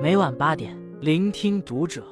[0.00, 2.04] 每晚八点，聆听读者。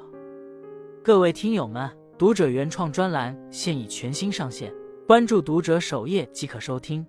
[1.03, 4.73] 各位听友们，读者原创专栏现已全新上线，
[5.07, 7.05] 关注读者首页即可收听。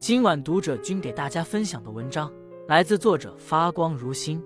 [0.00, 2.32] 今晚读者君给大家分享的文章
[2.66, 4.42] 来自作者发光如星。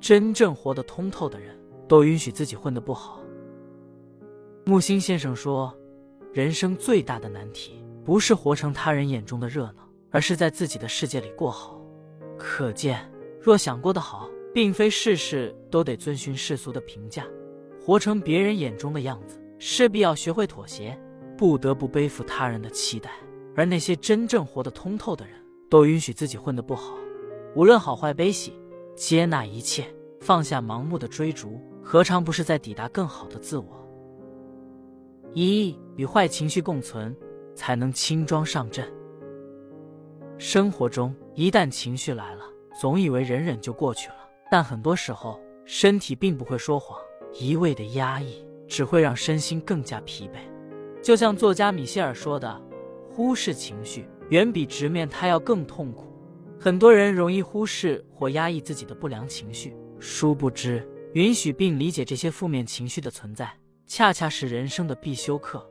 [0.00, 1.58] 真正活得通透的人，
[1.88, 3.20] 都允许自己混得不好。
[4.64, 5.74] 木心先生说，
[6.32, 11.78] 人生最大的难题，不是活成他人眼中的热闹，而是在自己的世界里过好。
[12.38, 12.98] 可见。
[13.38, 17.26] 若想过得好，并非事事都得遵循世俗的评价，
[17.78, 20.98] 活成别人眼中的样子，势必要学会妥协，
[21.36, 23.10] 不得不背负他人的期待。
[23.54, 25.34] 而那些真正活得通透的人，
[25.68, 26.94] 都允许自己混得不好，
[27.54, 28.54] 无论好坏悲喜，
[28.96, 29.84] 接纳一切，
[30.22, 33.86] 放下盲目的追逐，何尝不是在抵达更好的自我？
[35.34, 37.14] 一与坏情绪共存，
[37.58, 38.88] 才能轻装上阵。
[40.38, 42.44] 生活中，一旦情绪来了，
[42.80, 44.14] 总以为忍忍就过去了，
[44.48, 46.96] 但很多时候身体并不会说谎，
[47.32, 50.36] 一味的压抑只会让身心更加疲惫。
[51.02, 52.62] 就像作家米歇尔说的
[53.10, 56.06] ：“忽视情绪远比直面它要更痛苦。”
[56.60, 63.52] 很多人容易忽视或压抑自己的不良情绪，殊不知允许并理解这些负面情绪的存在，
[63.88, 65.68] 恰恰是人生的必修课。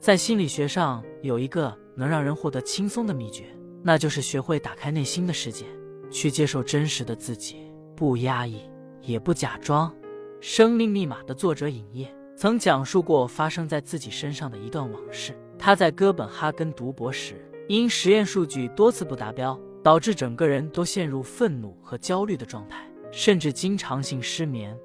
[0.00, 3.44] 在心理学上，有一个能让人获得轻松的秘诀，
[3.82, 5.66] 那就是学会打开内心的世界。
[6.10, 8.62] 去接受真实的自己，不压抑，
[9.02, 9.88] 也不假装。
[10.40, 15.38] 《生命密码》的作者尹烨曾讲述过发生在自己身上的一段往事。
[15.58, 17.34] 他在哥本哈根读博时，
[17.68, 24.76] 因实验数据多次不达标，导致整个人都陷入愤怒和焦虑的状态，甚至经常性失眠。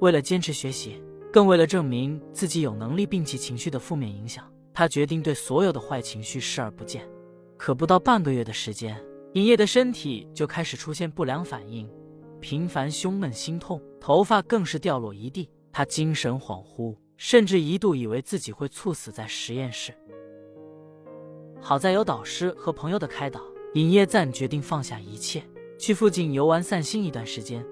[0.00, 4.44] 为了坚持学习，更为了证明自己有能力摒弃情绪的负面影响，
[4.78, 7.04] 他决定对所有的坏情绪视而不见。
[7.56, 8.96] 可不到半个月的时间。
[9.32, 11.90] 尹烨的身体就开始出现不良反应，
[12.38, 15.50] 频繁胸闷、心痛，头发更是掉落一地。
[15.72, 19.92] 他精神恍惚，甚至一度以为自己会猝死在实验室。
[21.60, 23.40] 好在有导师和朋友的开导，
[23.74, 25.42] 尹烨暂决定放下一切，
[25.76, 27.66] 去附近游玩散心一段时间。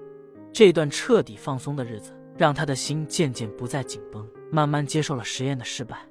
[0.51, 6.05] 这段彻底放松的日子，让他的心渐渐不再紧绷，慢慢接受了实验的失败。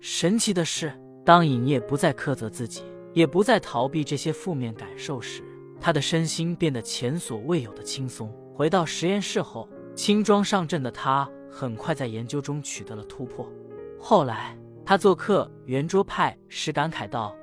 [0.00, 0.92] 神奇的是，
[1.24, 2.82] 当尹烨不再苛责自己。
[3.14, 5.42] 也不再逃避这些负面感受时，
[5.80, 8.32] 他的身心变得前所未有的轻松。
[8.54, 13.50] 回到实验室后，轻装上阵的他很快在研究中取得了突破。
[13.98, 17.34] 后来，他做客圆桌派时感慨道：“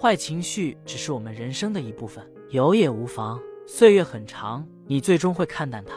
[0.00, 3.38] 坏情绪只是我们人生的一部分，有也无妨。
[3.66, 5.94] 岁月很长，你最终会看淡它。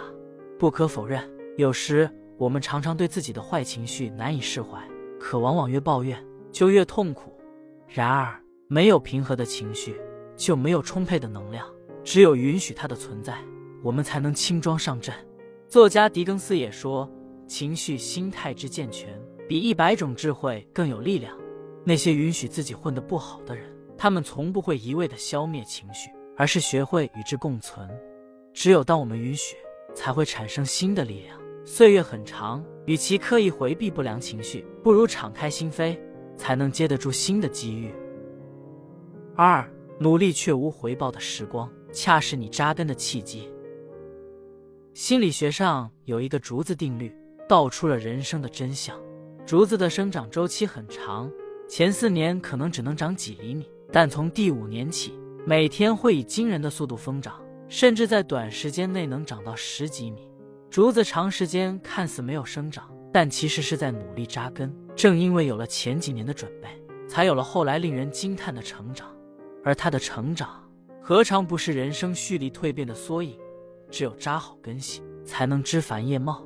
[0.60, 1.24] 不可否认，
[1.58, 4.86] 有时我们常常对自己的坏情绪难以释怀，
[5.22, 6.18] 可往往越抱怨
[6.52, 7.32] 就越痛苦。
[7.88, 10.02] 然而，没有平和的情绪，
[10.36, 11.66] 就没有充沛的能量。
[12.04, 13.38] 只有允许它的存在，
[13.84, 15.14] 我们才能轻装上阵。
[15.70, 17.10] 作家狄更斯也说
[17.48, 21.38] ：“情绪心态之健全，比一百种智慧更有力量。”
[21.86, 27.88] 那些允许自己混得不好的人，他们从不会一味的消灭情绪，而是学会与之共存。
[28.54, 29.56] 只有当我们允许，
[29.94, 31.41] 才会产生新的力量。
[31.64, 35.98] 岁月很长，与其刻意回避不良情绪，不如敞开心扉，
[36.36, 37.94] 才能接得住新的机遇。
[39.36, 39.68] 二
[40.00, 43.48] 努力却无回报的时光，恰是你扎根的契机。
[44.94, 47.16] 心理学上有一个竹子定律，
[47.48, 49.00] 道出了人生的真相。
[49.46, 51.32] 竹子的生长周期很长，
[51.70, 55.14] 前四年可能只能长几厘米，但从第五年起，
[55.46, 57.40] 每天会以惊人的速度疯长，
[57.70, 60.28] 甚至在短时间内能长到十几米。
[60.72, 64.74] 竹子长时间看似没有生长，但其实是在努力扎根。
[64.96, 66.70] 正因为有了前几年的准备，
[67.10, 69.14] 才有了后来令人惊叹的成长。
[69.66, 70.64] 而他的成长，
[71.02, 73.38] 何尝不是人生蓄力蜕变的缩影？
[73.90, 76.42] 只有扎好根系，才能枝繁叶茂。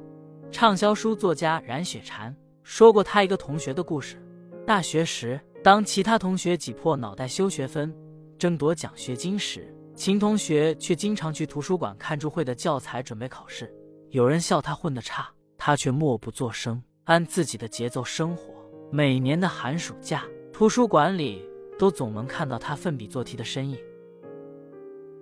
[0.51, 4.19] 畅销书作家冉雪蝉说过他一个同学的故事：
[4.65, 7.95] 大学时，当其他同学挤破脑袋修学分、
[8.39, 13.71] 争夺奖学金时，秦同学却经常去图书馆看注会的教材准备考试。
[14.15, 15.27] 有人笑他混得差，
[15.57, 18.53] 他却默不作声，按自己的节奏生活。
[18.89, 20.23] 每年的寒暑假，
[20.53, 21.43] 图书馆里。
[21.77, 23.77] 都总能看到他奋笔做题的身影。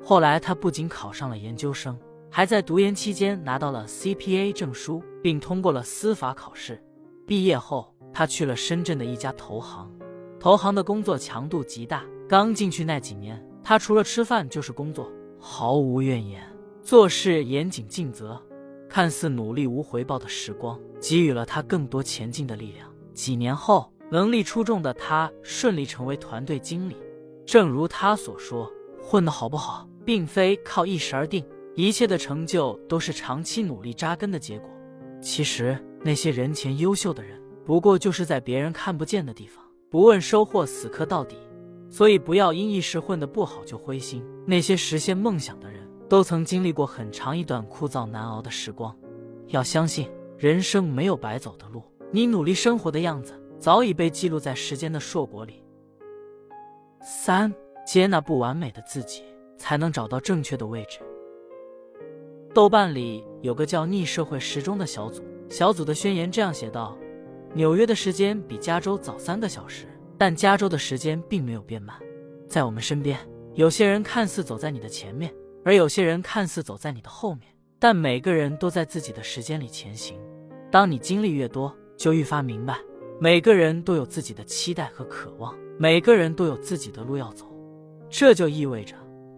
[0.06, 1.98] 后来，他不仅考上了研究生，
[2.30, 6.80] 还在读研期间拿到了 CPA 证书，并通过了司法考试。
[7.26, 9.92] 毕业后，他去了深圳的一家投行，
[10.40, 12.06] 投行的工作强度极大。
[12.30, 16.48] 刚进去那几年，他除了吃饭就是工作，毫无怨言，
[16.84, 18.40] 做事严谨尽责。
[18.94, 22.88] 看似努力无回报的时光，给予了他更多前进的力量。
[23.16, 23.92] 几年后。
[24.12, 26.96] 能力出众的他顺利成为团队经理，
[27.48, 31.44] 正如他所说，混得好不好，并非靠一时而定，
[31.74, 34.70] 一切的成就都是长期努力扎根的结果。
[35.20, 41.36] 其实，那些人前优秀的人，不过就是在别人看不见的地方，不问收获，死磕到底。
[41.90, 44.24] 所以，不要因一时混得不好就灰心。
[44.46, 48.96] 那些实现梦想的人，都曾经历过很长一段枯燥难熬的时光。
[49.48, 50.08] 要相信，
[50.38, 51.82] 人生没有白走的路，
[52.12, 55.64] 你努力生活的样子，早已被记录在时间的硕果里。
[57.02, 57.52] 三，
[57.84, 59.24] 接纳不完美的自己，
[59.58, 61.00] 才能找到正确的位置。
[62.54, 66.96] 豆瓣里有个叫“逆社会时钟”的小组，小组的宣言这样写道
[67.56, 71.98] ：“纽约的时间比加州早三个小时，但加州的时间并没有变慢。
[72.48, 73.18] 在我们身边，
[73.56, 75.34] 有些人看似走在你的前面，
[75.66, 77.44] 而有些人看似走在你的后面，
[77.80, 80.20] 但每个人都在自己的时间里前行。
[80.72, 82.78] 当你经历越多，就愈发明白，
[83.20, 87.52] 每个人都有自己的期待和渴望。”每个人都有自己的路要走，
[88.08, 88.96] 这就意味着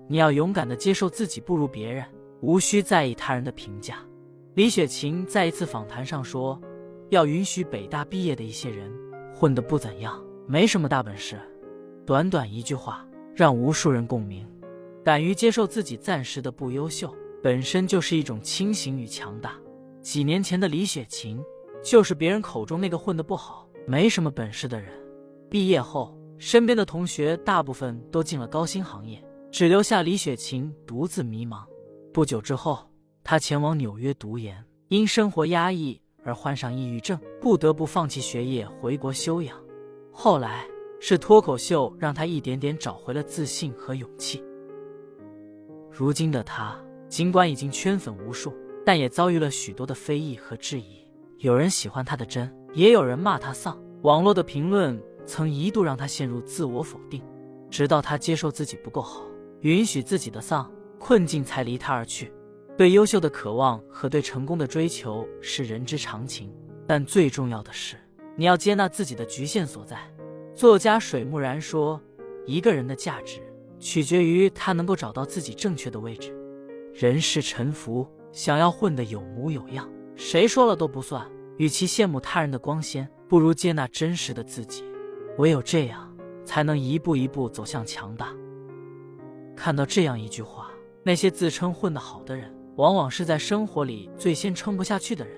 [0.09, 2.05] 你要勇敢的接受自己不如别人，
[2.41, 3.99] 无需在意他人的评价。
[4.53, 6.61] 李雪琴在一次访谈上说
[7.09, 8.91] ：“要允许北大毕业的一些人
[9.33, 11.39] 混得不怎样，没什么大本事。”
[12.05, 14.45] 短短一句话，让无数人共鸣。
[15.05, 19.53] 敢于接受自己暂时的不优秀，本身就是一种清醒与强大。
[20.01, 21.39] 几年前的李雪琴，
[21.83, 24.91] 就是别人口中那个混得不好、没什么本事的人。
[25.49, 26.13] 毕业后。
[26.37, 31.63] 身边的同学大部分都进了高薪行业，只留下李雪琴独自迷茫。
[32.11, 32.77] 不久之后，
[33.23, 39.57] 她前往纽约读研，因生活压抑而患上抑郁症，不得不放弃学业回国休养。
[40.11, 40.67] 后来
[40.99, 44.43] 是脱口秀让她一点点找回了自信和勇气。
[45.97, 46.77] 如今的他，
[47.07, 48.53] 尽管已经圈粉无数，
[48.85, 51.07] 但也遭遇了许多的非议和质疑。
[51.37, 53.81] 有人喜欢他的真，也有人骂他丧。
[54.01, 55.01] 网络的评论。
[55.27, 57.19] 曾一度让他陷入自我否定，
[57.71, 59.23] 直到他接受自己不够好，
[59.61, 62.31] 允许自己的丧，困境才离他而去。
[62.77, 66.53] 对优秀的渴望和对成功的追求是人之常情，
[66.85, 67.95] 但最重要的是，
[68.35, 69.97] 你要接纳自己的局限所在。
[70.53, 71.99] 作家水木然说
[72.45, 73.41] ：“一个人的价值
[73.79, 76.33] 取决于他能够找到自己正确的位置。
[76.93, 81.29] 人世沉浮，想要混得有模有样，谁说了都不算。
[81.57, 84.83] 与其羡慕他人的光鲜，不如接纳真实的自己。”
[85.37, 86.13] 唯有这样，
[86.45, 88.33] 才能一步一步走向强大。
[89.55, 90.69] 看到这样一句话，
[91.03, 95.35] 那些自称混得好的人，往往是在生活里最先撑不下去的人。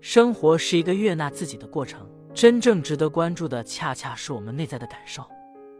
[0.00, 5.24] 生活是一个悦纳自己的过程，真正值得关注的，恰恰是我们内在的感受。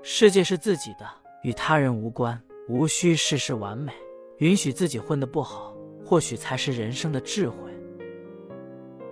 [0.02, 1.06] 世界是自己的，
[1.46, 3.92] 与他人无关，无需事事完美，
[4.38, 5.72] 允许自己混得不好，
[6.04, 7.56] 或许才是人生的智慧。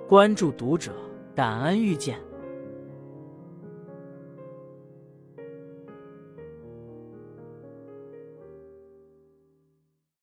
[0.08, 0.92] 关注读者，
[1.32, 2.18] 感恩遇见。